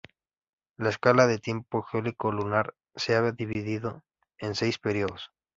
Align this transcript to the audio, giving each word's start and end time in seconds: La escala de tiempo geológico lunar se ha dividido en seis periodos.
La 0.77 0.89
escala 0.89 1.27
de 1.27 1.37
tiempo 1.37 1.83
geológico 1.83 2.31
lunar 2.31 2.73
se 2.95 3.13
ha 3.15 3.31
dividido 3.33 4.03
en 4.39 4.55
seis 4.55 4.79
periodos. 4.79 5.29